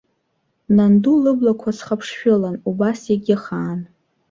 Нанду 0.75 1.13
лыблақәа 1.23 1.69
цхаԥшшәылан, 1.77 2.55
убас 2.69 2.99
иагьыхаан. 3.09 3.79